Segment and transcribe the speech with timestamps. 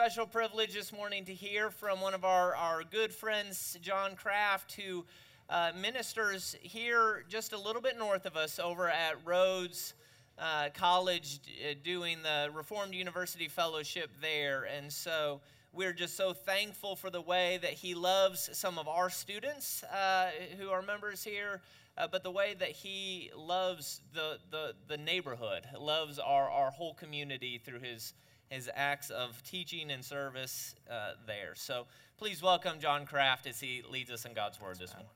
[0.00, 4.72] special privilege this morning to hear from one of our, our good friends, John Kraft,
[4.72, 5.04] who
[5.50, 9.92] uh, ministers here just a little bit north of us over at Rhodes
[10.38, 14.66] uh, College uh, doing the Reformed University Fellowship there.
[14.74, 15.42] And so
[15.74, 20.30] we're just so thankful for the way that he loves some of our students uh,
[20.58, 21.60] who are members here.
[21.98, 26.94] Uh, but the way that he loves the, the, the neighborhood, loves our, our whole
[26.94, 28.14] community through his,
[28.50, 31.52] his acts of teaching and service uh, there.
[31.54, 31.86] So
[32.18, 35.08] please welcome John Kraft as he leads us in God's Word this morning.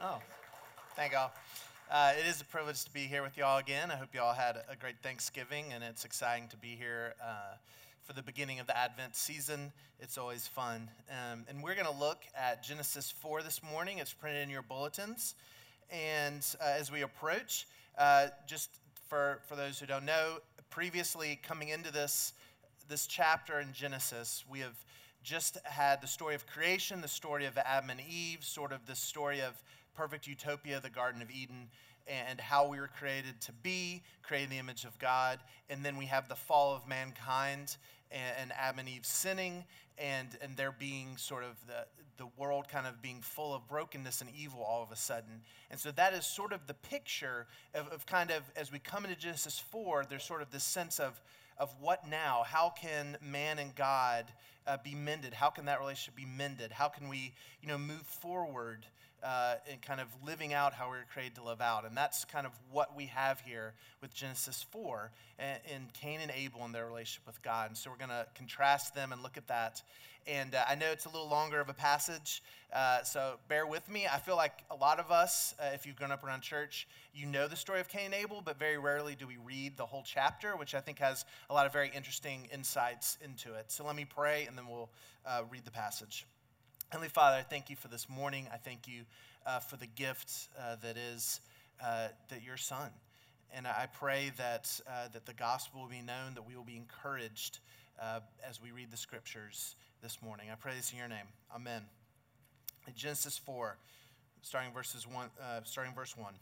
[0.00, 0.18] Oh,
[0.94, 1.30] thank y'all.
[1.90, 3.90] Uh, it is a privilege to be here with y'all again.
[3.90, 7.56] I hope y'all had a great Thanksgiving, and it's exciting to be here uh,
[8.02, 9.72] for the beginning of the Advent season.
[10.00, 10.88] It's always fun.
[11.10, 13.98] Um, and we're going to look at Genesis 4 this morning.
[13.98, 15.34] It's printed in your bulletins.
[15.90, 17.66] And uh, as we approach,
[17.98, 18.70] uh, just
[19.08, 20.38] for, for those who don't know,
[20.70, 22.32] previously coming into this,
[22.88, 24.76] this chapter in Genesis, we have
[25.22, 28.94] just had the story of creation, the story of Adam and Eve, sort of the
[28.94, 29.54] story of
[29.96, 31.68] perfect utopia, the Garden of Eden,
[32.06, 35.40] and how we were created to be, created in the image of God.
[35.70, 37.76] And then we have the fall of mankind
[38.10, 39.64] and, Adam and Eve sinning,
[39.98, 41.86] and, and there being sort of the,
[42.18, 45.40] the world kind of being full of brokenness and evil all of a sudden.
[45.70, 49.04] And so that is sort of the picture of, of kind of, as we come
[49.04, 51.20] into Genesis 4, there's sort of this sense of,
[51.58, 52.44] of what now?
[52.46, 54.26] How can man and God
[54.66, 55.34] uh, be mended?
[55.34, 56.70] How can that relationship be mended?
[56.70, 58.86] How can we, you know, move forward
[59.22, 61.84] uh, and kind of living out how we were created to live out.
[61.84, 66.30] And that's kind of what we have here with Genesis 4 and, and Cain and
[66.30, 67.70] Abel and their relationship with God.
[67.70, 69.82] And so we're going to contrast them and look at that.
[70.26, 72.42] And uh, I know it's a little longer of a passage,
[72.72, 74.06] uh, so bear with me.
[74.12, 77.26] I feel like a lot of us, uh, if you've grown up around church, you
[77.26, 80.02] know the story of Cain and Abel, but very rarely do we read the whole
[80.04, 83.70] chapter, which I think has a lot of very interesting insights into it.
[83.70, 84.90] So let me pray, and then we'll
[85.24, 86.26] uh, read the passage.
[86.90, 88.46] Heavenly Father, I thank you for this morning.
[88.54, 89.02] I thank you
[89.44, 91.40] uh, for the gift uh, that is
[91.84, 92.90] uh, that your Son.
[93.52, 96.76] And I pray that, uh, that the gospel will be known, that we will be
[96.76, 97.58] encouraged
[98.00, 100.46] uh, as we read the scriptures this morning.
[100.52, 101.26] I pray this in your name.
[101.52, 101.82] Amen.
[102.86, 103.76] In Genesis 4,
[104.42, 106.34] starting, verses one, uh, starting verse 1.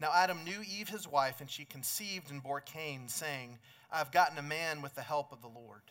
[0.00, 3.56] Now Adam knew Eve his wife, and she conceived and bore Cain, saying,
[3.92, 5.82] I have gotten a man with the help of the Lord.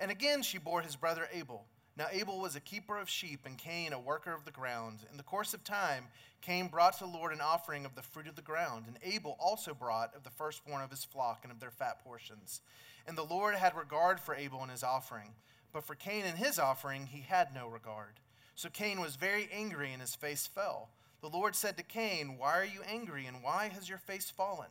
[0.00, 1.66] And again she bore his brother Abel.
[1.96, 5.00] Now Abel was a keeper of sheep, and Cain a worker of the ground.
[5.10, 6.06] In the course of time,
[6.40, 9.36] Cain brought to the Lord an offering of the fruit of the ground, and Abel
[9.38, 12.60] also brought of the firstborn of his flock and of their fat portions.
[13.06, 15.34] And the Lord had regard for Abel and his offering,
[15.72, 18.20] but for Cain and his offering he had no regard.
[18.56, 20.90] So Cain was very angry, and his face fell.
[21.20, 24.70] The Lord said to Cain, Why are you angry, and why has your face fallen?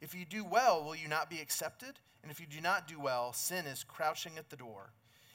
[0.00, 1.98] If you do well, will you not be accepted?
[2.22, 4.92] And if you do not do well, sin is crouching at the door.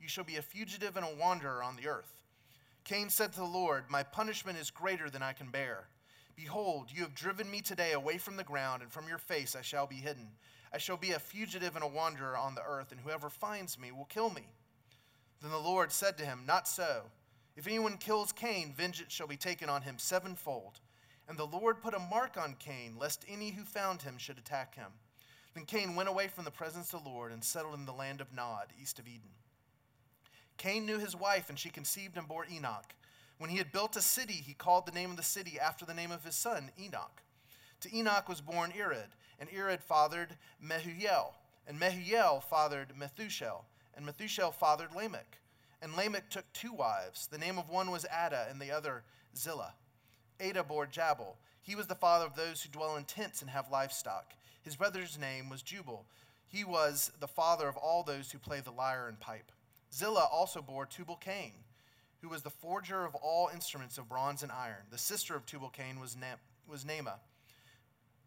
[0.00, 2.20] you shall be a fugitive and a wanderer on the earth.
[2.84, 5.88] Cain said to the Lord, My punishment is greater than I can bear.
[6.36, 9.62] Behold, you have driven me today away from the ground, and from your face I
[9.62, 10.28] shall be hidden.
[10.72, 13.90] I shall be a fugitive and a wanderer on the earth, and whoever finds me
[13.90, 14.42] will kill me.
[15.40, 17.02] Then the Lord said to him, Not so.
[17.56, 20.80] If anyone kills Cain, vengeance shall be taken on him sevenfold.
[21.28, 24.74] And the Lord put a mark on Cain, lest any who found him should attack
[24.74, 24.92] him.
[25.54, 28.20] Then Cain went away from the presence of the Lord and settled in the land
[28.20, 29.30] of Nod, east of Eden.
[30.56, 32.94] Cain knew his wife, and she conceived and bore Enoch.
[33.38, 35.94] When he had built a city, he called the name of the city after the
[35.94, 37.22] name of his son, Enoch.
[37.80, 41.34] To Enoch was born Irad, and Irad fathered Mehujael,
[41.66, 45.38] and Mehujael fathered Methushael, and Methushael fathered Lamech.
[45.82, 47.26] And Lamech took two wives.
[47.26, 49.04] The name of one was Adah, and the other
[49.36, 49.74] Zillah.
[50.40, 51.36] Adah bore Jabal.
[51.60, 54.32] He was the father of those who dwell in tents and have livestock.
[54.62, 56.06] His brother's name was Jubal.
[56.48, 59.52] He was the father of all those who play the lyre and pipe.
[59.96, 61.52] Zillah also bore Tubal Cain,
[62.20, 64.84] who was the forger of all instruments of bronze and iron.
[64.90, 66.36] The sister of Tubal Cain was, Na-
[66.68, 67.18] was Naamah.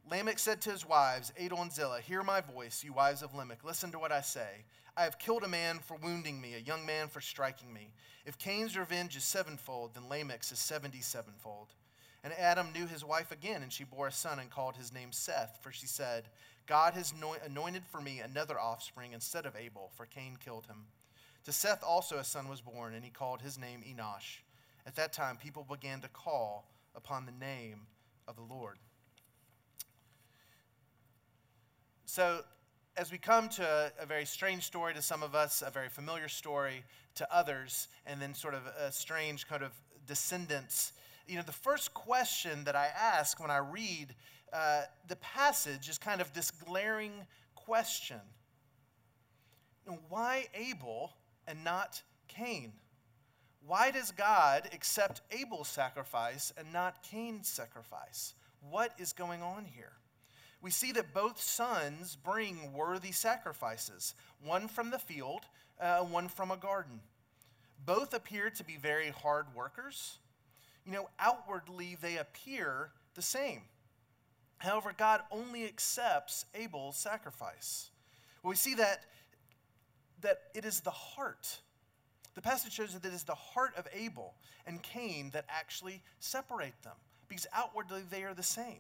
[0.09, 3.63] Lamech said to his wives, Adah and Zillah, Hear my voice, you wives of Lamech.
[3.63, 4.65] Listen to what I say.
[4.97, 7.93] I have killed a man for wounding me, a young man for striking me.
[8.25, 11.67] If Cain's revenge is sevenfold, then Lamech's is seventy sevenfold.
[12.23, 15.11] And Adam knew his wife again, and she bore a son and called his name
[15.11, 16.25] Seth, for she said,
[16.65, 17.13] God has
[17.45, 20.87] anointed for me another offspring instead of Abel, for Cain killed him.
[21.49, 24.41] To Seth also a son was born, and he called his name Enosh.
[24.85, 27.87] At that time, people began to call upon the name
[28.27, 28.77] of the Lord.
[32.05, 32.41] So,
[32.97, 35.89] as we come to a, a, very strange story to some of us, a very
[35.89, 36.83] familiar story
[37.15, 39.71] to others, and then sort of a strange kind of
[40.05, 40.93] descendants,
[41.27, 44.13] you know, the first question that I ask when I read
[44.53, 47.13] uh, the passage is kind of this glaring
[47.55, 48.21] question
[50.09, 51.15] Why Abel
[51.49, 52.71] and not Cain?
[53.65, 58.35] Why does God accept Abel's sacrifice and not Cain's sacrifice?
[58.69, 59.93] What is going on here?
[60.61, 64.13] We see that both sons bring worthy sacrifices,
[64.43, 65.41] one from the field,
[65.79, 66.99] uh, one from a garden.
[67.85, 70.17] Both appear to be very hard workers.
[70.85, 73.61] You know, outwardly they appear the same.
[74.57, 77.91] However, God only accepts Abel's sacrifice.
[78.43, 79.05] Well, we see that,
[80.21, 81.59] that it is the heart.
[82.35, 84.35] The passage shows that it is the heart of Abel
[84.65, 86.95] and Cain that actually separate them,
[87.27, 88.79] because outwardly they are the same,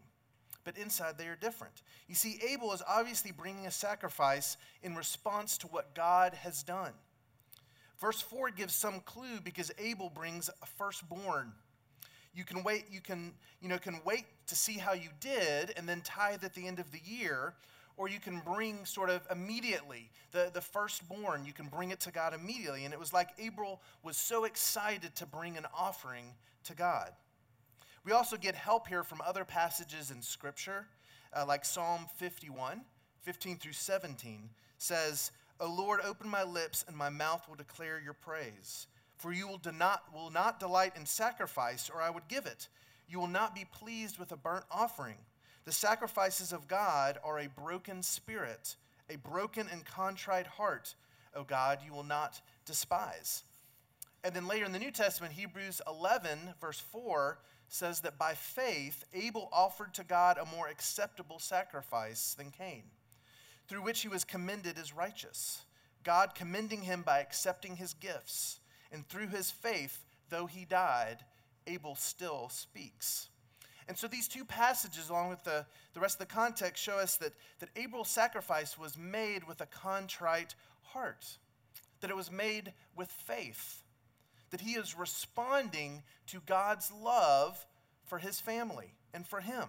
[0.63, 1.81] but inside they are different.
[2.07, 6.93] You see, Abel is obviously bringing a sacrifice in response to what God has done.
[7.99, 11.51] Verse 4 gives some clue because Abel brings a firstborn
[12.33, 15.87] you can wait, you can, you know, can wait to see how you did and
[15.87, 17.53] then tithe at the end of the year,
[17.99, 22.11] or you can bring sort of immediately the, the firstborn, you can bring it to
[22.11, 22.85] God immediately.
[22.85, 26.23] And it was like Abel was so excited to bring an offering
[26.63, 27.11] to God.
[28.05, 30.87] We also get help here from other passages in Scripture,
[31.33, 32.81] uh, like Psalm 51,
[33.21, 38.13] 15 through 17 says, O Lord, open my lips, and my mouth will declare your
[38.13, 38.87] praise.
[39.17, 42.69] For you will not, will not delight in sacrifice, or I would give it.
[43.09, 45.17] You will not be pleased with a burnt offering.
[45.65, 48.75] The sacrifices of God are a broken spirit,
[49.09, 50.95] a broken and contrite heart,
[51.35, 53.43] O God, you will not despise.
[54.23, 57.39] And then later in the New Testament, Hebrews 11, verse 4,
[57.69, 62.83] says that by faith, Abel offered to God a more acceptable sacrifice than Cain,
[63.67, 65.63] through which he was commended as righteous.
[66.03, 68.59] God commending him by accepting his gifts.
[68.91, 71.17] And through his faith, though he died,
[71.67, 73.29] Abel still speaks.
[73.89, 75.65] And so these two passages, along with the,
[75.95, 79.65] the rest of the context, show us that, that Abel's sacrifice was made with a
[79.65, 80.53] contrite
[80.83, 81.25] heart,
[82.01, 83.81] that it was made with faith,
[84.51, 87.65] that he is responding to God's love
[88.05, 89.65] for his family and for him.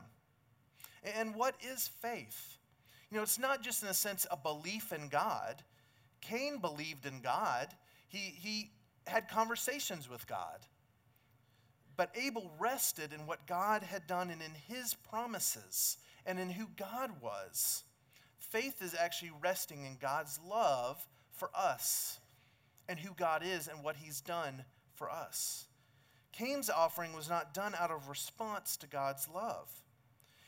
[1.16, 2.58] And what is faith?
[3.10, 5.62] You know, it's not just in a sense a belief in God.
[6.20, 7.68] Cain believed in God.
[8.08, 8.70] He, he
[9.06, 10.58] had conversations with God.
[12.00, 16.66] But Abel rested in what God had done and in his promises and in who
[16.78, 17.84] God was.
[18.38, 22.18] Faith is actually resting in God's love for us
[22.88, 24.64] and who God is and what he's done
[24.94, 25.66] for us.
[26.32, 29.68] Cain's offering was not done out of response to God's love.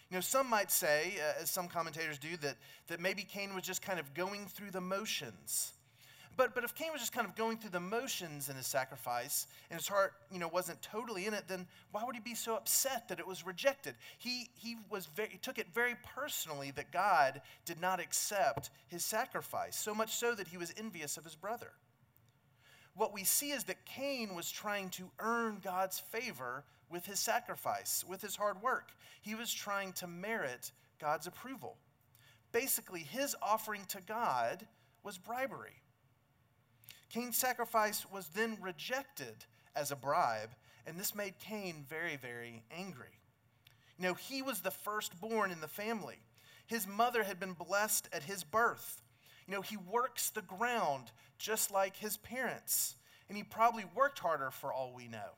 [0.08, 2.56] You know, some might say, uh, as some commentators do, that,
[2.87, 5.75] that maybe Cain was just kind of going through the motions.
[6.37, 9.46] But, but if Cain was just kind of going through the motions in his sacrifice
[9.70, 12.56] and his heart you know, wasn't totally in it, then why would he be so
[12.56, 13.94] upset that it was rejected?
[14.19, 19.05] He, he, was very, he took it very personally that God did not accept his
[19.05, 21.73] sacrifice, so much so that he was envious of his brother.
[22.95, 28.04] What we see is that Cain was trying to earn God's favor with his sacrifice,
[28.06, 28.92] with his hard work.
[29.23, 31.76] He was trying to merit God's approval.
[32.52, 34.66] Basically, his offering to God
[35.02, 35.81] was bribery.
[37.12, 39.45] Cain's sacrifice was then rejected
[39.76, 40.50] as a bribe,
[40.87, 43.21] and this made Cain very, very angry.
[43.99, 46.19] You know, he was the firstborn in the family.
[46.66, 49.02] His mother had been blessed at his birth.
[49.47, 52.97] You know, he works the ground just like his parents,
[53.28, 55.37] and he probably worked harder for all we know.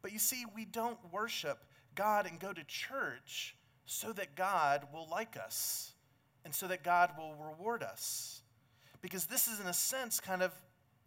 [0.00, 1.64] But you see, we don't worship
[1.94, 5.92] God and go to church so that God will like us
[6.44, 8.40] and so that God will reward us
[9.04, 10.50] because this is, in a sense, kind of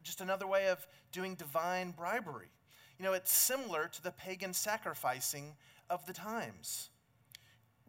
[0.04, 2.52] just another way of doing divine bribery.
[3.00, 5.56] You know, it's similar to the pagan sacrificing
[5.90, 6.92] of the times.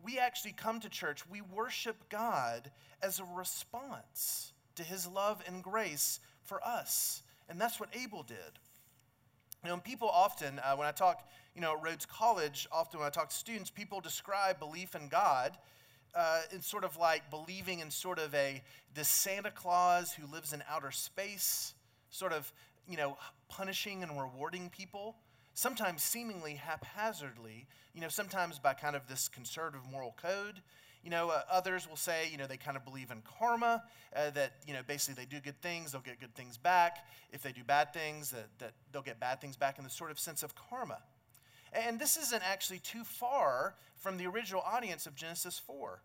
[0.02, 2.70] We actually come to church, we worship God
[3.02, 7.22] as a response to his love and grace for us.
[7.50, 8.36] And that's what Abel did.
[9.62, 13.06] You know, people often, uh, when I talk, you know, at Rhodes College, often when
[13.06, 15.58] I talk to students, people describe belief in God
[16.14, 18.62] uh, sort of like believing in sort of a
[18.94, 21.74] this Santa Claus who lives in outer space,
[22.10, 22.52] sort of
[22.88, 23.16] you know
[23.48, 25.16] punishing and rewarding people,
[25.54, 30.60] sometimes seemingly haphazardly, you know, sometimes by kind of this conservative moral code,
[31.02, 33.82] You know, uh, others will say, you know, they kind of believe in karma,
[34.16, 37.06] uh, that, you know, basically they do good things, they'll get good things back.
[37.32, 40.10] If they do bad things, that, that they'll get bad things back in the sort
[40.10, 40.98] of sense of karma.
[41.72, 46.00] And this isn't actually too far from the original audience of Genesis 4.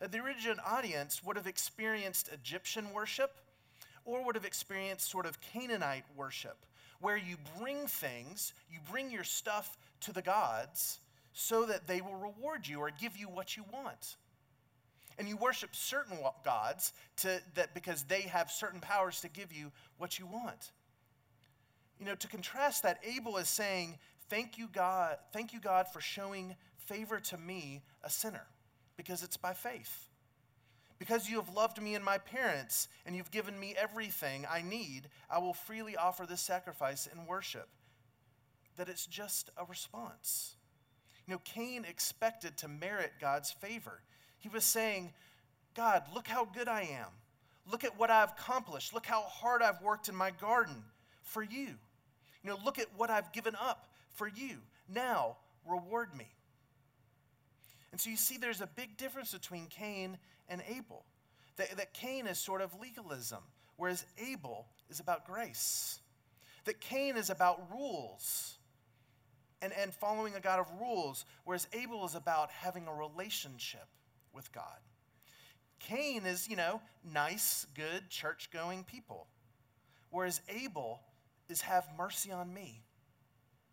[0.00, 3.38] Uh, the original audience would have experienced Egyptian worship
[4.04, 6.66] or would have experienced sort of Canaanite worship,
[7.00, 10.98] where you bring things, you bring your stuff to the gods
[11.32, 14.16] so that they will reward you or give you what you want.
[15.18, 19.70] And you worship certain gods to, that because they have certain powers to give you
[19.98, 20.72] what you want.
[22.00, 23.98] You know, to contrast that, Abel is saying,
[24.28, 28.46] Thank you, God, thank you, God, for showing favor to me, a sinner,
[28.96, 30.08] because it's by faith.
[30.98, 35.08] Because you have loved me and my parents, and you've given me everything I need,
[35.28, 37.68] I will freely offer this sacrifice in worship.
[38.76, 40.54] That it's just a response.
[41.26, 44.00] You know, Cain expected to merit God's favor.
[44.38, 45.12] He was saying,
[45.74, 47.08] God, look how good I am.
[47.70, 48.92] Look at what I've accomplished.
[48.92, 50.82] Look how hard I've worked in my garden
[51.22, 51.68] for you.
[52.42, 54.58] You know, look at what I've given up for you.
[54.88, 56.28] Now, reward me.
[57.92, 61.04] And so you see, there's a big difference between Cain and Abel.
[61.56, 63.40] That, that Cain is sort of legalism,
[63.76, 66.00] whereas Abel is about grace.
[66.64, 68.56] That Cain is about rules
[69.60, 73.86] and, and following a God of rules, whereas Abel is about having a relationship
[74.32, 74.78] with God.
[75.78, 76.80] Cain is, you know,
[77.12, 79.26] nice, good, church going people,
[80.10, 81.00] whereas Abel
[81.48, 82.82] is have mercy on me,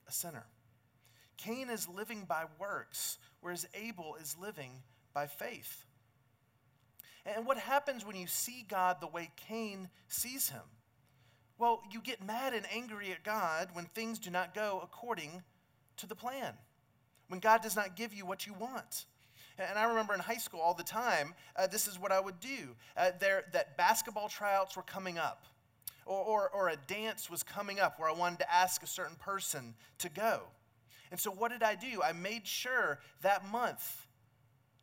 [0.10, 0.46] a sinner.
[1.38, 4.72] Cain is living by works, whereas Abel is living
[5.14, 5.86] by faith.
[7.26, 10.64] And what happens when you see God the way Cain sees him?
[11.58, 15.44] Well, you get mad and angry at God when things do not go according
[15.98, 16.54] to the plan,
[17.28, 19.06] when God does not give you what you want.
[19.58, 22.40] And I remember in high school all the time, uh, this is what I would
[22.40, 22.76] do.
[22.96, 25.46] Uh, there, that basketball tryouts were coming up,
[26.06, 29.16] or, or, or a dance was coming up where I wanted to ask a certain
[29.16, 30.42] person to go.
[31.12, 32.02] And so, what did I do?
[32.04, 34.08] I made sure that month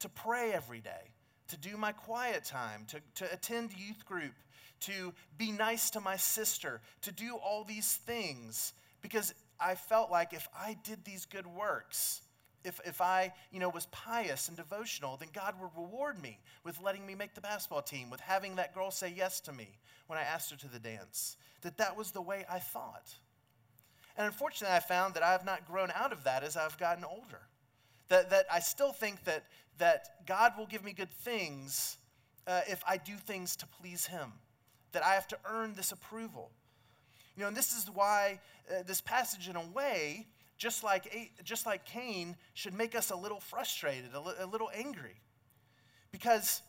[0.01, 1.11] to pray every day,
[1.49, 4.35] to do my quiet time, to, to attend youth group,
[4.81, 10.33] to be nice to my sister, to do all these things, because I felt like
[10.33, 12.21] if I did these good works,
[12.67, 16.83] if, if I, you know, was pious and devotional, then God would reward me with
[16.83, 20.19] letting me make the basketball team, with having that girl say yes to me when
[20.19, 21.37] I asked her to the dance.
[21.63, 23.15] That that was the way I thought.
[24.17, 27.05] And unfortunately, I found that I have not grown out of that as I've gotten
[27.05, 27.43] older.
[28.09, 29.45] That, that I still think that,
[29.79, 31.99] that God will give me good things
[32.47, 34.33] uh, if I do things to please Him,
[34.93, 36.51] that I have to earn this approval.
[37.37, 41.67] You know, and this is why uh, this passage, in a way, just like, just
[41.67, 45.21] like Cain, should make us a little frustrated, a, li- a little angry.
[46.13, 46.63] Because,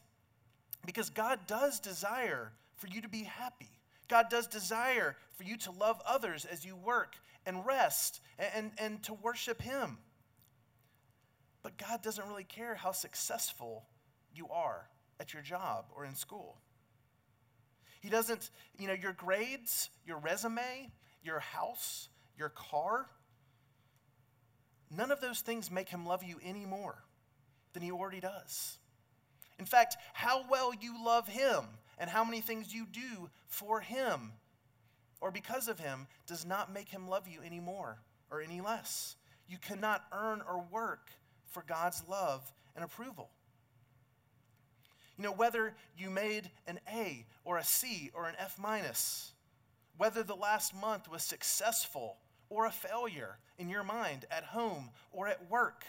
[0.86, 3.70] because God does desire for you to be happy.
[4.08, 7.16] God does desire for you to love others as you work
[7.46, 9.98] and rest and, and, and to worship Him.
[11.64, 13.86] But God doesn't really care how successful
[14.34, 14.90] you are
[15.20, 16.58] at your job or in school.
[18.02, 20.92] He doesn't, you know, your grades, your resume,
[21.24, 23.08] your house, your car,
[24.90, 27.04] none of those things make him love you any more
[27.74, 28.78] than he already does.
[29.60, 31.66] In fact, how well you love him
[31.98, 34.34] and how many things you do for him
[35.20, 37.98] or because of him does not make him love you any more
[38.30, 39.16] or any less.
[39.48, 41.10] You cannot earn or work
[41.46, 43.30] for God's love and approval.
[45.18, 49.32] You know, whether you made an A or a C or an F minus,
[49.98, 52.18] whether the last month was successful
[52.50, 55.84] or a failure in your mind at home or at work,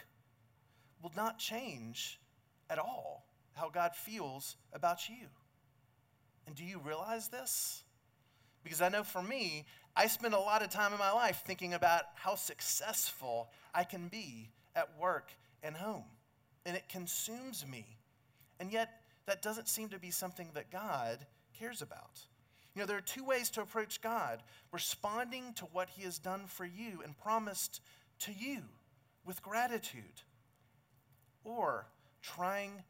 [1.03, 2.21] will not change
[2.71, 3.25] at all
[3.55, 5.27] how God feels about you.
[6.47, 7.83] And do you realize this?
[8.65, 11.75] Because I know for me, I spend a lot of time in my life thinking
[11.75, 15.31] about how successful I can be at work
[15.63, 16.05] and home.
[16.67, 17.99] And it consumes me.
[18.61, 21.27] And yet, that doesn't seem to be something that God
[21.59, 22.21] cares about.
[22.79, 26.43] You know, there are two ways to approach God responding to what He has done
[26.47, 27.81] for you and promised
[28.21, 28.61] to you
[29.27, 30.23] with gratitude,
[31.43, 31.89] or
[32.23, 32.85] trying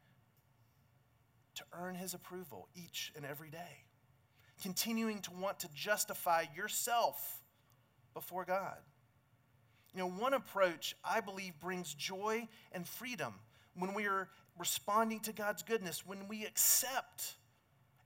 [1.54, 3.86] to earn His approval each and every day,
[4.62, 7.40] continuing to want to justify yourself
[8.12, 8.76] before God.
[9.94, 13.32] You know, one approach I believe brings joy and freedom
[13.74, 14.28] when we are
[14.58, 17.36] responding to God's goodness, when we accept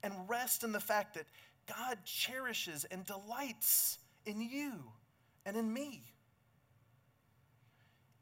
[0.04, 1.26] and rest in the fact that
[1.66, 4.72] God cherishes and delights in you
[5.44, 6.02] and in me.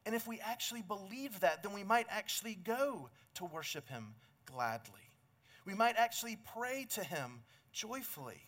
[0.07, 4.15] And if we actually believe that, then we might actually go to worship Him
[4.47, 4.95] gladly.
[5.65, 7.43] We might actually pray to Him
[7.73, 8.41] joyfully.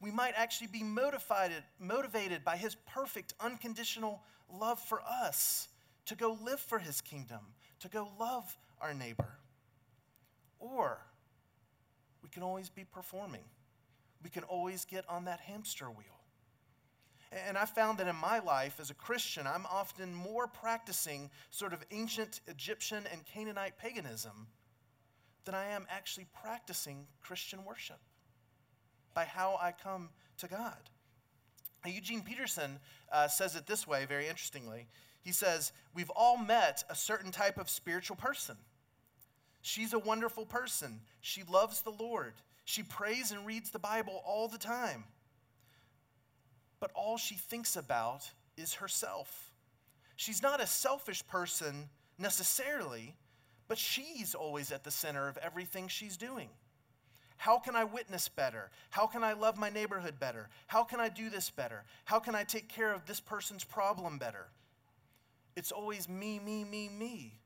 [0.00, 5.68] We might actually be motivated, motivated by His perfect, unconditional love for us
[6.06, 7.40] to go live for His kingdom,
[7.80, 9.38] to go love our neighbor.
[10.58, 10.98] Or
[12.22, 13.44] we can always be performing.
[14.22, 16.06] We can always get on that hamster wheel.
[17.32, 21.72] And I found that in my life as a Christian, I'm often more practicing sort
[21.72, 24.46] of ancient Egyptian and Canaanite paganism
[25.44, 27.98] than I am actually practicing Christian worship
[29.14, 30.90] by how I come to God.
[31.84, 32.78] Eugene Peterson
[33.12, 34.88] uh, says it this way, very interestingly.
[35.22, 38.56] He says, We've all met a certain type of spiritual person.
[39.62, 41.00] She's a wonderful person.
[41.20, 42.34] She loves the Lord.
[42.66, 45.04] She prays and reads the Bible all the time
[46.80, 49.52] but all she thinks about is herself.
[50.16, 53.14] She's not a selfish person necessarily,
[53.68, 56.48] but she's always at the center of everything she's doing.
[57.38, 58.70] How can I witness better?
[58.90, 60.48] How can I love my neighborhood better?
[60.68, 61.84] How can I do this better?
[62.04, 64.46] How can I take care of this person's problem better?
[65.54, 67.40] It's always me, me, me, me,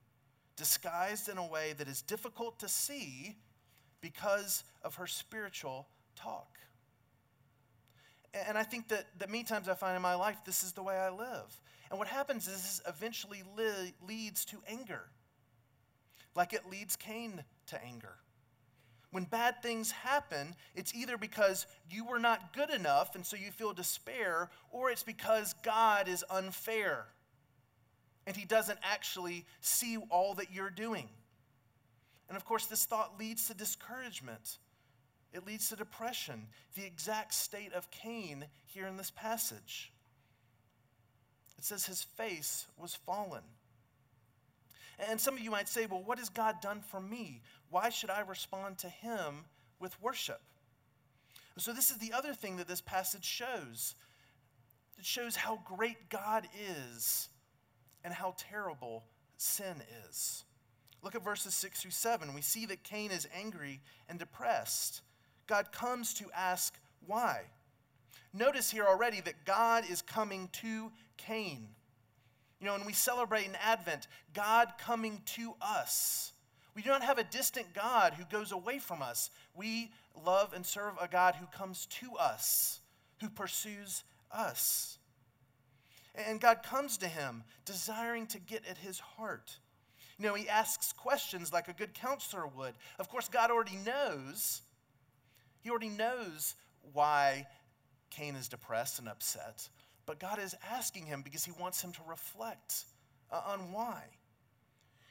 [0.57, 3.37] disguised in a way that is difficult to see
[4.01, 6.59] because of her spiritual talk.
[8.33, 10.83] And I think that, that many times I find in my life, this is the
[10.83, 11.61] way I live.
[11.91, 15.03] And what happens is this eventually li- leads to anger,
[16.37, 18.15] like it leads Cain to anger.
[19.11, 23.51] When bad things happen, it's either because you were not good enough and so you
[23.51, 27.07] feel despair, or it's because God is unfair
[28.27, 31.09] and he doesn't actually see all that you're doing.
[32.31, 34.57] And of course, this thought leads to discouragement
[35.33, 39.93] it leads to depression, the exact state of Cain here in this passage.
[41.57, 43.43] It says his face was fallen.
[45.09, 47.43] And some of you might say, well, what has God done for me?
[47.71, 49.45] Why should I respond to him
[49.79, 50.41] with worship?
[51.57, 53.95] So, this is the other thing that this passage shows
[54.99, 56.47] it shows how great God
[56.85, 57.29] is
[58.05, 59.05] and how terrible
[59.39, 59.77] sin
[60.09, 60.45] is.
[61.03, 62.35] Look at verses 6 through 7.
[62.35, 65.03] We see that Cain is angry and depressed.
[65.47, 67.43] God comes to ask why.
[68.33, 71.69] Notice here already that God is coming to Cain.
[72.61, 76.33] You know, when we celebrate in Advent, God coming to us.
[76.77, 79.31] We do not have a distant God who goes away from us.
[79.55, 79.91] We
[80.25, 82.81] love and serve a God who comes to us,
[83.21, 84.99] who pursues us.
[86.15, 89.59] And God comes to him, desiring to get at his heart.
[90.21, 92.75] You know, he asks questions like a good counselor would.
[92.99, 94.61] Of course, God already knows
[95.63, 96.55] he already knows
[96.93, 97.47] why
[98.11, 99.69] Cain is depressed and upset,
[100.07, 102.85] but God is asking him because he wants him to reflect
[103.31, 104.03] uh, on why.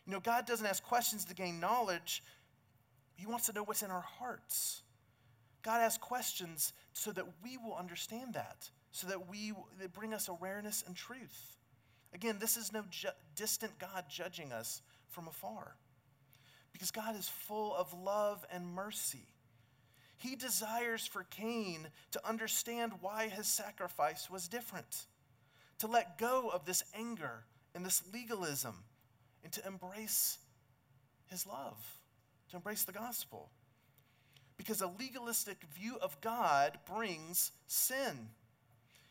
[0.06, 2.24] You know, God doesn't ask questions to gain knowledge,
[3.15, 4.82] He wants to know what's in our hearts.
[5.62, 10.30] God asks questions so that we will understand that, so that we that bring us
[10.30, 11.58] awareness and truth.
[12.13, 15.76] Again, this is no ju- distant God judging us from afar.
[16.72, 19.28] Because God is full of love and mercy.
[20.17, 25.06] He desires for Cain to understand why his sacrifice was different,
[25.80, 28.76] to let go of this anger and this legalism,
[29.43, 30.38] and to embrace
[31.28, 31.78] his love,
[32.50, 33.50] to embrace the gospel.
[34.58, 38.30] Because a legalistic view of God brings sin.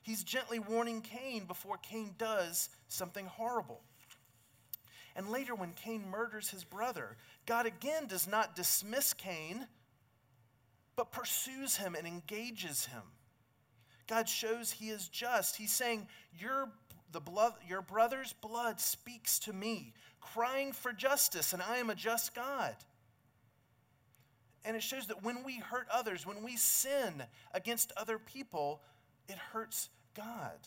[0.02, 3.80] He's gently warning Cain before Cain does something horrible.
[5.18, 9.66] And later, when Cain murders his brother, God again does not dismiss Cain
[10.98, 13.02] but pursues him and engages him.
[14.08, 15.54] God shows he is just.
[15.54, 16.70] He's saying, Your,
[17.12, 21.94] the blood, your brother's blood speaks to me, crying for justice, and I am a
[21.94, 22.74] just God.
[24.64, 27.22] And it shows that when we hurt others, when we sin
[27.54, 28.82] against other people,
[29.28, 30.58] it hurts God.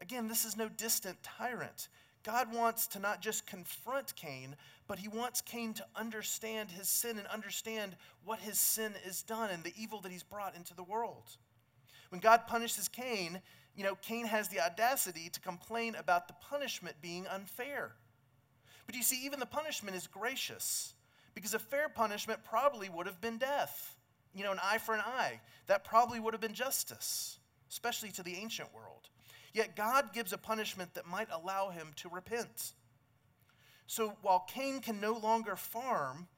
[0.00, 1.88] Again, this is no distant tyrant.
[2.28, 4.54] God wants to not just confront Cain,
[4.86, 9.48] but he wants Cain to understand his sin and understand what his sin has done
[9.48, 11.38] and the evil that he's brought into the world.
[12.10, 13.40] When God punishes Cain,
[13.74, 17.92] you know, Cain has the audacity to complain about the punishment being unfair.
[18.84, 20.92] But you see, even the punishment is gracious
[21.34, 23.96] because a fair punishment probably would have been death.
[24.34, 25.40] You know, an eye for an eye.
[25.66, 27.38] That probably would have been justice,
[27.70, 29.08] especially to the ancient world.
[29.58, 32.74] Yet God gives a punishment that might allow him to repent.
[33.88, 36.28] So while Cain can no longer farm,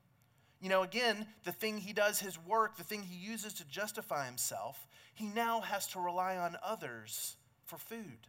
[0.58, 4.24] you know, again, the thing he does, his work, the thing he uses to justify
[4.24, 8.26] himself, he now has to rely on others for food.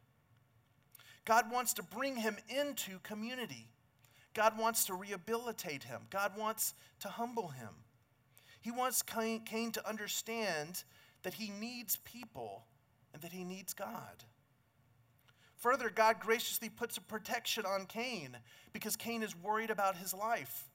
[1.23, 3.69] God wants to bring him into community.
[4.33, 6.01] God wants to rehabilitate him.
[6.09, 7.85] God wants to humble him.
[8.59, 10.83] He wants Cain to understand
[11.23, 12.65] that he needs people
[13.13, 14.25] and that he needs God.
[15.61, 18.35] Further, God graciously puts a protection on Cain
[18.73, 20.67] because Cain is worried about his life.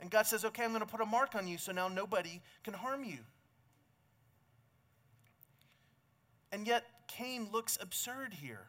[0.00, 2.42] And God says, Okay, I'm going to put a mark on you so now nobody
[2.62, 3.20] can harm you.
[6.52, 8.66] And yet, Cain looks absurd here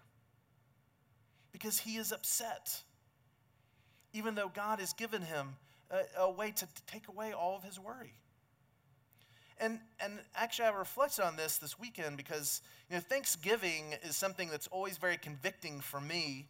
[1.52, 2.82] because he is upset,
[4.14, 5.58] even though God has given him
[5.92, 8.14] a, a way to, to take away all of his worry.
[9.60, 14.50] And, and actually, I reflected on this this weekend because you know, Thanksgiving is something
[14.50, 16.48] that's always very convicting for me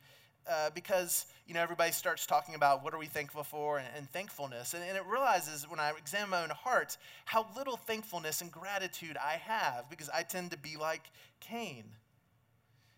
[0.50, 4.10] uh, because you know everybody starts talking about what are we thankful for and, and
[4.10, 4.74] thankfulness.
[4.74, 9.18] And, and, it realizes when i examine my own heart how little thankfulness and gratitude
[9.24, 11.84] i have because i tend to be like cain.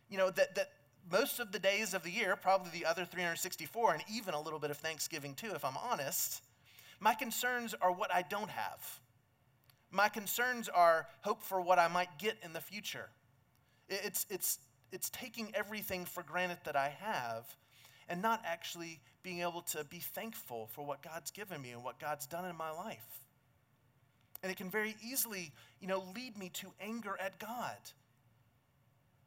[0.10, 0.70] You know that, that
[1.12, 4.60] most of the days of the year probably the other 364 and even a little
[4.60, 6.42] bit of thanksgiving too if i'm honest
[7.00, 9.00] my concerns are what i don't have
[9.92, 13.10] my concerns are hope for what i might get in the future
[13.90, 14.60] it's, it's
[14.92, 17.46] it's taking everything for granted that I have
[18.10, 22.00] and not actually being able to be thankful for what God's given me and what
[22.00, 23.20] God's done in my life.
[24.44, 27.78] And it can very easily, you know, lead me to anger at God.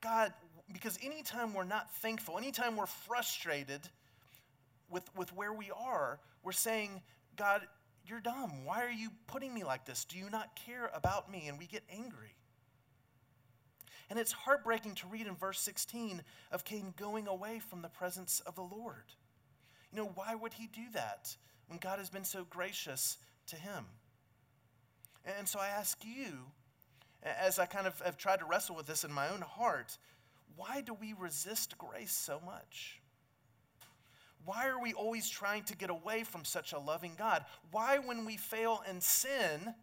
[0.00, 0.32] God,
[0.72, 3.80] because anytime we're not thankful, anytime we're frustrated
[4.90, 7.00] with, with where we are, we're saying,
[7.36, 7.62] God,
[8.06, 8.64] you're dumb.
[8.64, 10.04] Why are you putting me like this?
[10.04, 11.48] Do you not care about me?
[11.48, 12.34] And we get angry.
[14.10, 18.40] And it's heartbreaking to read in verse 16 of Cain going away from the presence
[18.40, 19.04] of the Lord.
[19.90, 21.34] You know, why would he do that
[21.68, 23.86] when God has been so gracious to him?
[25.24, 26.46] And so I ask you,
[27.22, 29.96] as I kind of have tried to wrestle with this in my own heart,
[30.56, 33.00] why do we resist grace so much?
[34.44, 37.44] Why are we always trying to get away from such a loving God?
[37.70, 39.74] Why, when we fail and sin,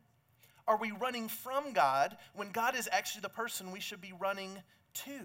[0.67, 4.61] are we running from God when God is actually the person we should be running
[5.05, 5.19] to?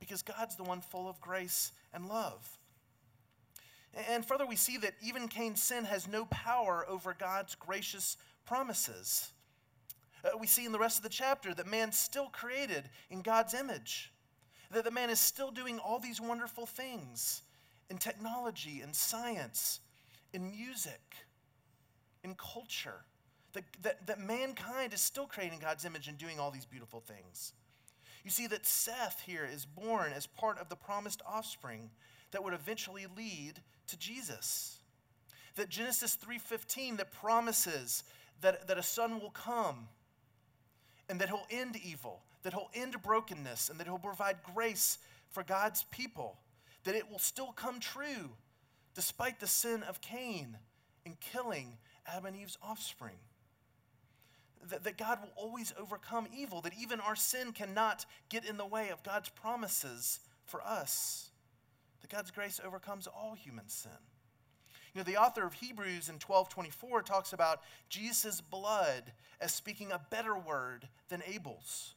[0.00, 2.58] Because God's the one full of grace and love.
[4.08, 9.30] And further, we see that even Cain's sin has no power over God's gracious promises.
[10.24, 13.54] Uh, we see in the rest of the chapter that man's still created in God's
[13.54, 14.12] image,
[14.70, 17.42] that the man is still doing all these wonderful things
[17.90, 19.80] in technology, in science,
[20.32, 21.00] in music,
[22.24, 23.04] in culture
[23.52, 27.52] that, that, that mankind is still creating God's image and doing all these beautiful things.
[28.22, 31.90] You see that Seth here is born as part of the promised offspring
[32.32, 33.54] that would eventually lead
[33.86, 34.80] to Jesus.
[35.54, 38.04] That Genesis 3:15 that promises
[38.40, 39.88] that, that a son will come
[41.08, 44.98] and that he'll end evil, that he'll end brokenness, and that he'll provide grace
[45.30, 46.36] for God's people.
[46.86, 48.30] That it will still come true
[48.94, 50.56] despite the sin of Cain
[51.04, 53.18] in killing Adam and Eve's offspring
[54.70, 58.66] that, that God will always overcome evil, that even our sin cannot get in the
[58.66, 61.30] way of God's promises for us,
[62.00, 63.90] that God's grace overcomes all human sin.
[64.94, 70.00] You know, the author of Hebrews in 1224 talks about Jesus' blood as speaking a
[70.10, 71.94] better word than Abel's.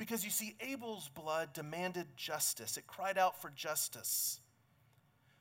[0.00, 4.40] Because you see, Abel's blood demanded justice, it cried out for justice.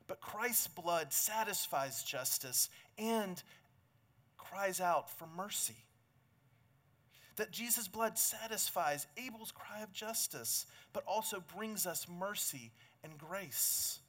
[0.05, 3.41] But Christ's blood satisfies justice and
[4.37, 5.77] cries out for mercy
[7.37, 13.99] that Jesus' blood satisfies Abel's cry of justice, but also brings us mercy and grace.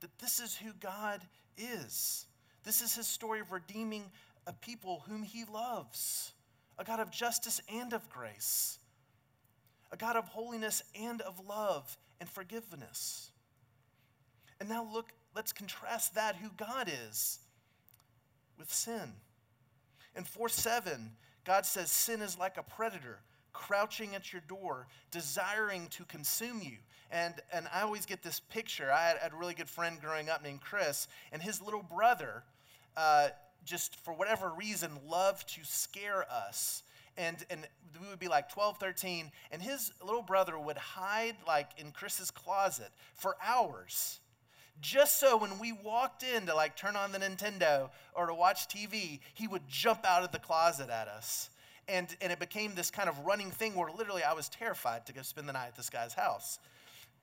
[0.00, 1.20] That this is who God
[1.56, 2.24] is.
[2.62, 4.04] This is his story of redeeming
[4.46, 6.30] a people whom he loves,
[6.78, 8.78] a God of justice and of grace,
[9.90, 13.30] a God of holiness and of love and forgiveness.
[14.60, 17.38] And now look, let's contrast that, who God is,
[18.58, 19.12] with sin.
[20.16, 21.12] In 4 7,
[21.44, 23.20] God says sin is like a predator
[23.52, 26.76] crouching at your door, desiring to consume you.
[27.10, 28.92] And, and I always get this picture.
[28.92, 32.42] I had, had a really good friend growing up named Chris, and his little brother,
[32.96, 33.28] uh,
[33.64, 36.82] just for whatever reason, loved to scare us.
[37.18, 37.66] And, and
[38.00, 42.30] we would be like 12, 13, and his little brother would hide like in Chris's
[42.30, 44.20] closet for hours
[44.80, 48.68] just so when we walked in to like turn on the Nintendo or to watch
[48.68, 51.50] TV, he would jump out of the closet at us.
[51.88, 55.12] And, and it became this kind of running thing where literally I was terrified to
[55.12, 56.58] go spend the night at this guy's house.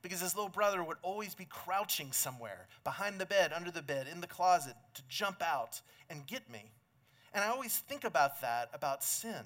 [0.02, 4.06] Because his little brother would always be crouching somewhere, behind the bed, under the bed,
[4.10, 5.80] in the closet, to jump out
[6.10, 6.70] and get me.
[7.32, 9.44] And I always think about that, about sin.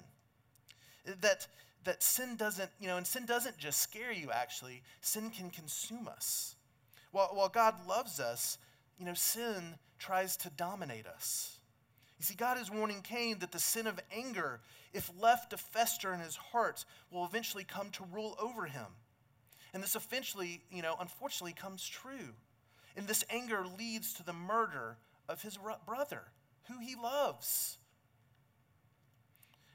[1.05, 1.47] That,
[1.83, 6.07] that sin doesn't, you know, and sin doesn't just scare you, actually, sin can consume
[6.07, 6.55] us.
[7.11, 8.57] While, while God loves us,
[8.97, 11.59] you know, sin tries to dominate us.
[12.19, 14.59] You see, God is warning Cain that the sin of anger,
[14.93, 18.85] if left to fester in his heart, will eventually come to rule over him.
[19.73, 22.35] And this eventually, you know, unfortunately comes true.
[22.95, 26.23] And this anger leads to the murder of his brother,
[26.67, 27.77] who he loves.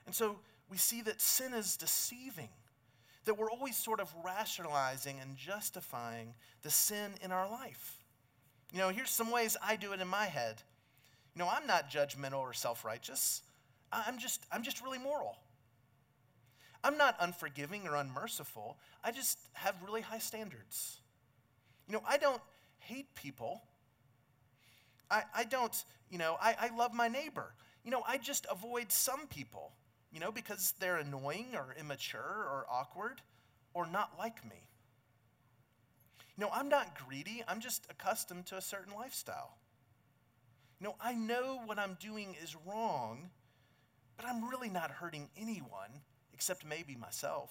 [0.04, 0.38] And so
[0.70, 2.48] we see that sin is deceiving,
[3.24, 7.96] that we're always sort of rationalizing and justifying the sin in our life.
[8.72, 10.62] You know, here's some ways I do it in my head.
[11.34, 13.42] You know, I'm not judgmental or self-righteous.
[13.92, 15.36] I'm just I'm just really moral.
[16.82, 18.76] I'm not unforgiving or unmerciful.
[19.02, 20.98] I just have really high standards.
[21.88, 22.40] You know, I don't
[22.78, 23.62] hate people.
[25.10, 27.52] I, I don't, you know, I, I love my neighbor.
[27.84, 29.72] You know, I just avoid some people,
[30.16, 33.20] you know, because they're annoying or immature or awkward
[33.74, 34.56] or not like me.
[36.38, 39.58] You know, I'm not greedy, I'm just accustomed to a certain lifestyle.
[40.80, 43.28] You know, I know what I'm doing is wrong,
[44.16, 46.00] but I'm really not hurting anyone
[46.32, 47.50] except maybe myself.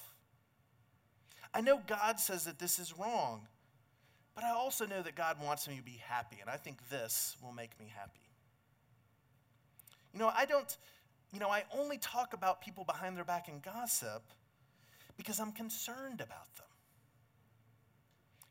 [1.53, 3.41] I know God says that this is wrong,
[4.33, 7.37] but I also know that God wants me to be happy, and I think this
[7.43, 8.25] will make me happy.
[10.13, 10.75] You know, I don't,
[11.35, 14.23] you know, I only talk about people behind their back and gossip
[15.17, 16.65] because I'm concerned about them.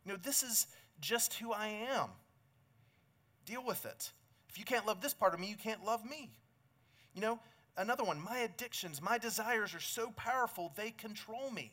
[0.04, 0.66] You know, this is
[1.00, 2.10] just who I am.
[3.46, 4.12] Deal with it.
[4.50, 6.30] If you can't love this part of me, you can't love me.
[7.14, 7.38] You know,
[7.78, 11.72] another one, my addictions, my desires are so powerful, they control me.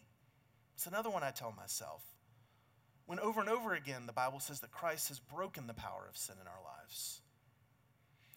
[0.75, 2.03] It's another one I tell myself.
[3.05, 6.15] When over and over again, the Bible says that Christ has broken the power of
[6.15, 7.19] sin in our lives.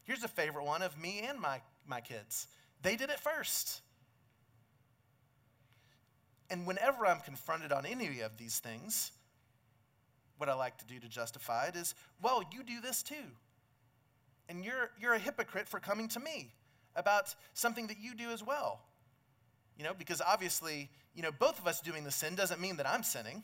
[0.03, 2.49] Here's a favorite one of me and my, my kids
[2.85, 3.81] they did it first.
[6.51, 9.11] And whenever I'm confronted on any of these things,
[10.37, 13.33] what I like to do to justify it is, well, you do this too.
[14.49, 16.53] And you're, you're a hypocrite for coming to me
[16.95, 18.83] about something that you do as well.
[19.79, 22.87] You know, because obviously, you know, both of us doing the sin doesn't mean that
[22.87, 23.43] I'm sinning.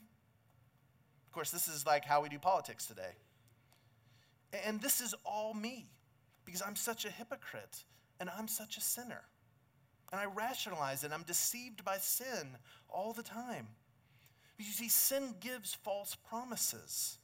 [1.25, 3.15] Of course, this is like how we do politics today.
[4.65, 5.87] And this is all me
[6.45, 7.83] because I'm such a hypocrite
[8.21, 9.23] and I'm such a sinner.
[10.11, 11.11] And I rationalize it.
[11.11, 12.55] I'm deceived by sin
[12.87, 13.67] all the time.
[14.55, 17.17] But you see, sin gives false promises.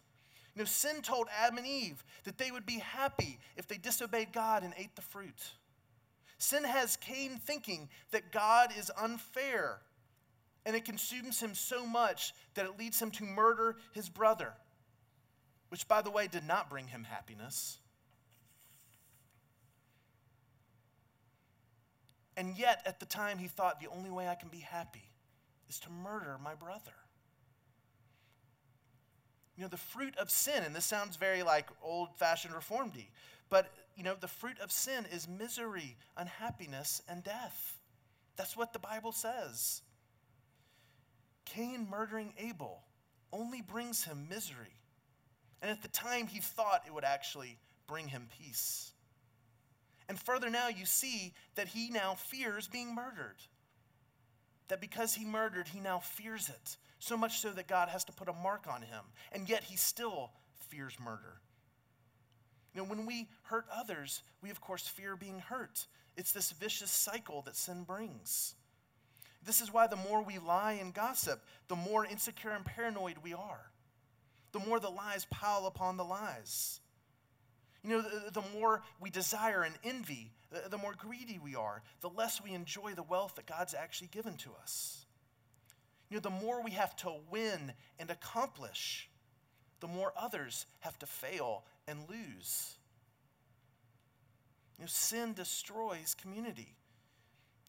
[0.56, 4.34] You know, sin told Adam and Eve that they would be happy if they disobeyed
[4.34, 5.52] God and ate the fruit.
[6.40, 9.80] Sin has Cain thinking that God is unfair
[10.66, 14.54] and it consumes him so much that it leads him to murder his brother,
[15.70, 17.78] which, by the way, did not bring him happiness.
[22.38, 25.10] And yet, at the time, he thought the only way I can be happy
[25.68, 26.94] is to murder my brother.
[29.58, 33.08] You know, the fruit of sin, and this sounds very like old fashioned reformedy,
[33.50, 37.80] but, you know, the fruit of sin is misery, unhappiness, and death.
[38.36, 39.82] That's what the Bible says.
[41.46, 42.84] Cain murdering Abel
[43.34, 44.78] only brings him misery.
[45.64, 48.92] And at the time, he thought it would actually bring him peace.
[50.10, 53.36] And further now, you see that he now fears being murdered.
[54.70, 56.78] That because he murdered, he now fears it.
[57.00, 59.04] So much so that God has to put a mark on him.
[59.32, 60.32] And yet he still
[60.70, 61.42] fears murder.
[62.78, 65.88] Know, when we hurt others, we of course fear being hurt.
[66.16, 68.54] It's this vicious cycle that sin brings.
[69.44, 73.34] This is why the more we lie and gossip, the more insecure and paranoid we
[73.34, 73.72] are.
[74.52, 76.80] The more the lies pile upon the lies.
[77.88, 81.82] You know, the, the more we desire and envy, the, the more greedy we are,
[82.02, 85.06] the less we enjoy the wealth that God's actually given to us.
[86.10, 89.10] You know, the more we have to win and accomplish,
[89.80, 92.76] the more others have to fail and lose.
[94.78, 96.78] You know, sin destroys community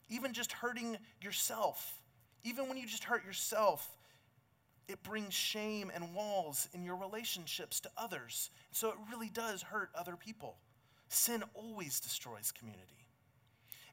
[0.09, 2.03] even just hurting yourself,
[2.45, 3.98] even when you just hurt yourself,
[4.89, 8.51] it brings shame and walls in your relationships to others.
[8.73, 10.57] So it really does hurt other people.
[11.09, 13.07] Sin always destroys community.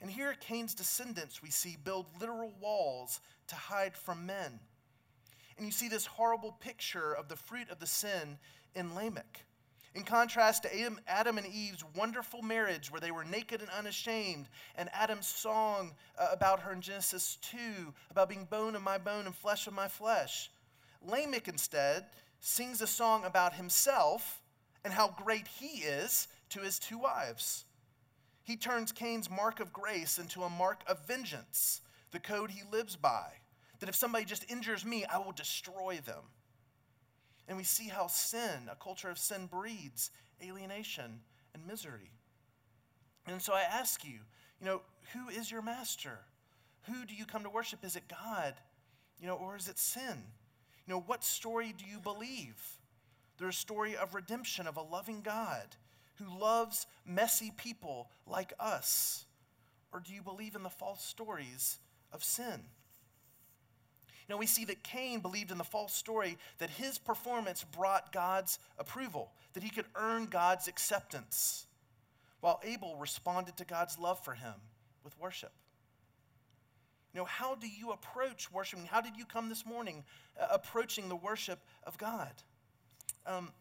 [0.01, 4.59] And here Cain's descendants, we see build literal walls to hide from men.
[5.57, 8.37] And you see this horrible picture of the fruit of the sin
[8.73, 9.45] in Lamech.
[9.95, 14.89] In contrast to Adam, and Eve's wonderful marriage where they were naked and unashamed, and
[14.91, 17.57] Adam's song uh, about her in Genesis 2
[18.11, 20.51] about being bone of my bone and flesh of my flesh,
[21.05, 22.05] Lamech instead
[22.39, 24.41] sings a song about himself
[24.83, 27.65] and how great he is to his two wives.
[28.43, 32.95] He turns Cain's mark of grace into a mark of vengeance, the code he lives
[32.95, 33.25] by.
[33.79, 36.23] That if somebody just injures me, I will destroy them.
[37.47, 40.11] And we see how sin, a culture of sin, breeds
[40.43, 41.19] alienation
[41.53, 42.11] and misery.
[43.27, 44.19] And so I ask you,
[44.59, 44.81] you know,
[45.13, 46.19] who is your master?
[46.83, 47.83] Who do you come to worship?
[47.83, 48.53] Is it God?
[49.19, 50.23] You know, or is it sin?
[50.85, 52.61] You know, what story do you believe?
[53.37, 55.75] There's a story of redemption of a loving God
[56.15, 59.25] who loves messy people like us.
[59.91, 61.79] Or do you believe in the false stories
[62.11, 62.61] of sin?
[64.27, 68.11] You know, we see that Cain believed in the false story that his performance brought
[68.11, 71.67] God's approval, that he could earn God's acceptance,
[72.39, 74.53] while Abel responded to God's love for him
[75.03, 75.51] with worship.
[77.15, 78.85] You know, how do you approach worshiping?
[78.85, 80.03] How did you come this morning
[80.37, 82.33] uh, approaching the worship of God?
[83.25, 83.53] Um,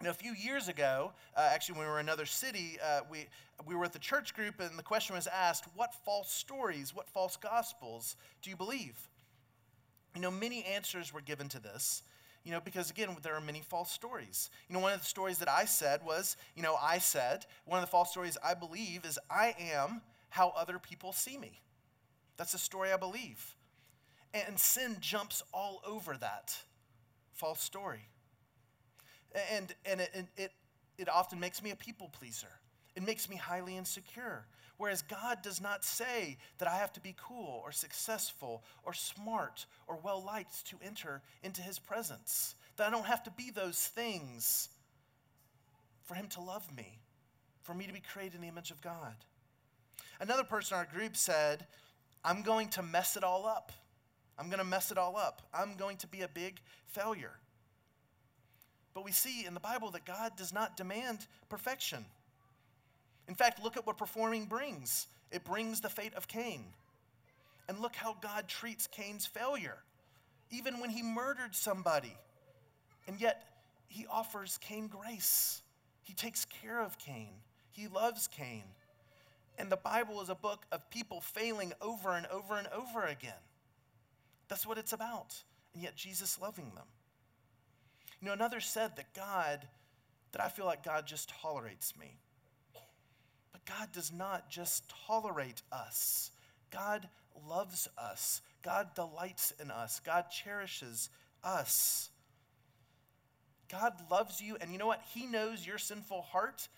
[0.00, 3.00] you know, a few years ago, uh, actually, when we were in another city, uh,
[3.10, 3.26] we,
[3.66, 7.06] we were at the church group, and the question was asked what false stories, what
[7.10, 8.96] false gospels do you believe?
[10.14, 12.02] You know, many answers were given to this,
[12.42, 14.48] you know, because again, there are many false stories.
[14.66, 17.80] You know, one of the stories that I said was, you know, I said, one
[17.80, 21.60] of the false stories I believe is I am how other people see me.
[22.38, 23.54] That's a story I believe.
[24.32, 26.56] And sin jumps all over that
[27.34, 28.08] false story.
[29.52, 30.52] And, and it, it,
[30.96, 32.48] it often makes me a people pleaser.
[32.96, 34.46] It makes me highly insecure.
[34.76, 39.66] Whereas God does not say that I have to be cool or successful or smart
[39.86, 42.54] or well liked to enter into his presence.
[42.76, 44.68] That I don't have to be those things
[46.04, 47.00] for him to love me,
[47.62, 49.14] for me to be created in the image of God.
[50.20, 51.66] Another person in our group said,
[52.24, 53.72] I'm going to mess it all up.
[54.38, 55.42] I'm going to mess it all up.
[55.52, 57.32] I'm going to be a big failure.
[58.94, 62.04] But we see in the Bible that God does not demand perfection.
[63.28, 66.64] In fact, look at what performing brings it brings the fate of Cain.
[67.68, 69.76] And look how God treats Cain's failure,
[70.50, 72.16] even when he murdered somebody.
[73.06, 73.44] And yet,
[73.88, 75.60] he offers Cain grace.
[76.02, 77.28] He takes care of Cain,
[77.70, 78.64] he loves Cain.
[79.58, 83.32] And the Bible is a book of people failing over and over and over again.
[84.48, 85.34] That's what it's about.
[85.74, 86.86] And yet, Jesus loving them.
[88.20, 89.66] You know, another said that God,
[90.32, 92.18] that I feel like God just tolerates me.
[93.52, 96.30] But God does not just tolerate us,
[96.70, 97.08] God
[97.48, 98.40] loves us.
[98.62, 100.00] God delights in us.
[100.00, 101.10] God cherishes
[101.44, 102.10] us.
[103.70, 105.02] God loves you, and you know what?
[105.14, 106.68] He knows your sinful heart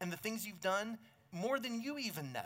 [0.00, 0.98] and the things you've done
[1.32, 2.40] more than you even know.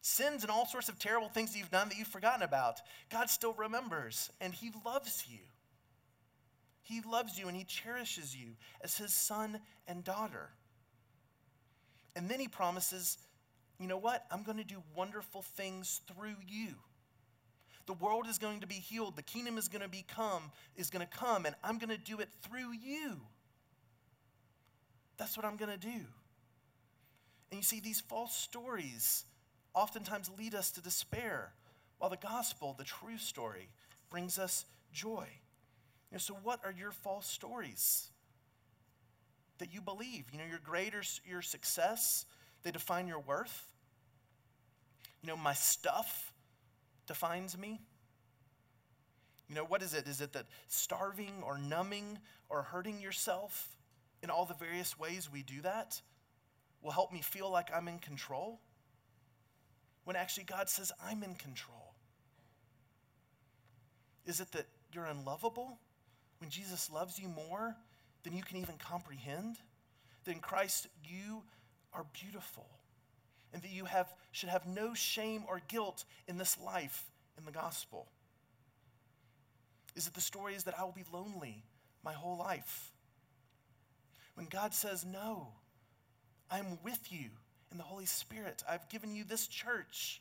[0.00, 2.80] Sins and all sorts of terrible things you've done that you've forgotten about.
[3.10, 5.40] God still remembers, and He loves you.
[6.82, 10.50] He loves you and He cherishes you as His son and daughter.
[12.14, 13.18] And then He promises,
[13.80, 14.24] you know what?
[14.30, 16.68] I'm going to do wonderful things through you.
[17.86, 19.16] The world is going to be healed.
[19.16, 22.20] The kingdom is going to become, is going to come, and I'm going to do
[22.20, 23.16] it through you.
[25.18, 26.04] That's what I'm going to do.
[27.50, 29.24] And you see, these false stories
[29.74, 31.52] oftentimes lead us to despair,
[31.98, 33.68] while the gospel, the true story,
[34.10, 35.26] brings us joy.
[36.10, 38.08] You know, so, what are your false stories
[39.58, 40.26] that you believe?
[40.32, 42.26] You know, your grade or your success,
[42.62, 43.68] they define your worth.
[45.22, 46.32] You know, my stuff
[47.06, 47.80] defines me.
[49.48, 50.08] You know, what is it?
[50.08, 53.68] Is it that starving or numbing or hurting yourself
[54.22, 56.00] in all the various ways we do that
[56.86, 58.60] will help me feel like I'm in control?
[60.04, 61.92] When actually God says, I'm in control.
[64.24, 65.78] Is it that you're unlovable?
[66.38, 67.76] when Jesus loves you more
[68.22, 69.56] than you can even comprehend,
[70.24, 71.42] then Christ, you
[71.92, 72.66] are beautiful.
[73.52, 77.04] And that you have, should have no shame or guilt in this life
[77.38, 78.06] in the gospel?
[79.94, 81.64] Is it the story is that I will be lonely
[82.04, 82.92] my whole life?
[84.34, 85.48] When God says, No,
[86.50, 87.28] I'm with you
[87.70, 88.62] in the Holy Spirit.
[88.68, 90.20] I've given you this church,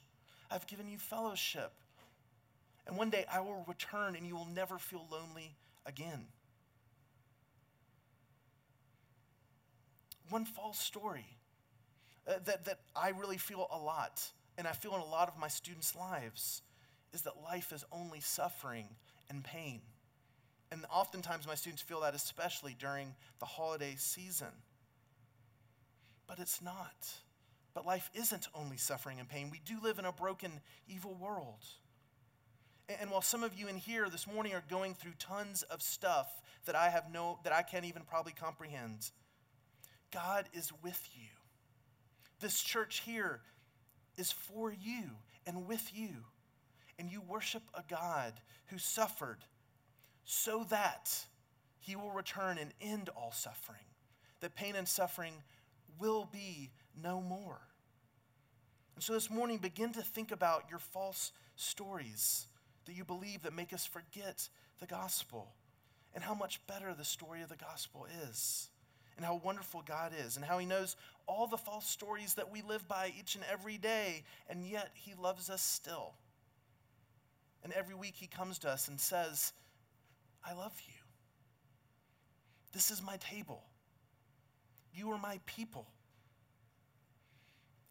[0.49, 1.71] I've given you fellowship.
[2.88, 5.55] And one day I will return and you will never feel lonely
[5.88, 6.27] again.
[10.29, 11.26] One false story
[12.28, 14.23] uh, that, that I really feel a lot,
[14.57, 16.61] and I feel in a lot of my students' lives,
[17.13, 18.88] is that life is only suffering
[19.30, 19.82] and pain.
[20.71, 24.47] And oftentimes my students feel that, especially during the holiday season.
[26.28, 27.13] But it's not.
[27.73, 29.49] But life isn't only suffering and pain.
[29.51, 31.63] We do live in a broken, evil world.
[32.88, 36.41] And while some of you in here this morning are going through tons of stuff
[36.65, 39.09] that I have no that I can't even probably comprehend,
[40.11, 41.30] God is with you.
[42.39, 43.41] This church here
[44.17, 45.03] is for you
[45.45, 46.09] and with you.
[46.97, 48.34] And you worship a God
[48.67, 49.39] who suffered
[50.23, 51.11] so that
[51.80, 53.84] he will return and end all suffering,
[54.39, 55.34] that pain and suffering
[56.00, 56.72] will be
[57.02, 57.60] no more.
[58.96, 62.48] And so this morning, begin to think about your false stories
[62.86, 64.48] that you believe that make us forget
[64.80, 65.54] the gospel
[66.14, 68.70] and how much better the story of the gospel is
[69.18, 70.96] and how wonderful God is and how He knows
[71.28, 75.14] all the false stories that we live by each and every day, and yet He
[75.22, 76.14] loves us still.
[77.64, 79.54] And every week He comes to us and says,
[80.43, 80.93] I love you.
[82.74, 83.64] This is my table.
[84.96, 85.86] You are my people.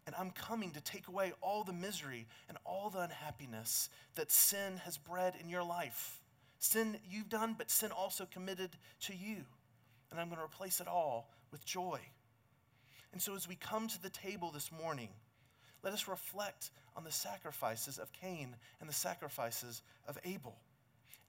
[0.06, 4.78] And I'm coming to take away all the misery and all the unhappiness that sin
[4.84, 6.20] has bred in your life.
[6.58, 8.70] Sin you've done, but sin also committed
[9.02, 9.36] to you.
[10.10, 12.00] And I'm going to replace it all with joy.
[13.12, 15.08] And so, as we come to the table this morning,
[15.82, 20.56] let us reflect on the sacrifices of Cain and the sacrifices of Abel.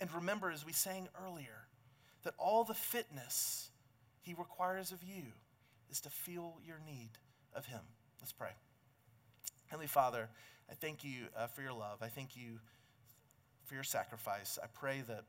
[0.02, 1.68] And remember, as we sang earlier,
[2.24, 3.70] that all the fitness
[4.22, 5.24] he requires of you
[5.90, 7.10] is to feel your need
[7.54, 7.82] of him.
[8.22, 8.52] Let's pray.
[9.68, 10.30] Heavenly Father,
[10.70, 12.00] I thank you uh, for your love.
[12.02, 12.60] I thank you
[13.66, 14.60] for your sacrifice.
[14.62, 15.24] I pray that,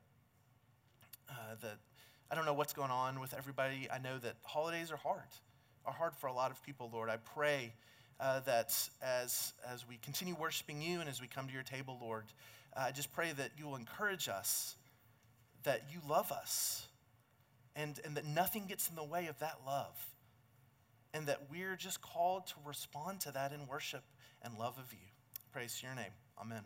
[1.29, 1.77] uh, that
[2.31, 3.87] I don't know what's going on with everybody.
[3.91, 5.21] I know that holidays are hard,
[5.85, 7.09] are hard for a lot of people, Lord.
[7.09, 7.73] I pray
[8.19, 11.97] uh, that as, as we continue worshiping you and as we come to your table,
[12.01, 12.25] Lord,
[12.75, 14.75] uh, I just pray that you will encourage us,
[15.63, 16.87] that you love us,
[17.75, 19.95] and, and that nothing gets in the way of that love,
[21.13, 24.03] and that we're just called to respond to that in worship
[24.41, 24.99] and love of you.
[25.51, 26.11] Praise your name.
[26.39, 26.63] Amen.